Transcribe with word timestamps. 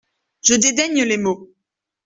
Je 0.41 0.55
dédaigne 0.55 1.03
les 1.03 1.17
mots. 1.17 1.53